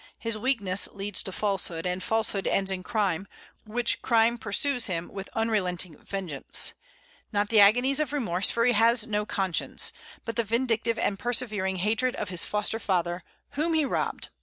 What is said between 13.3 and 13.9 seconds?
whom he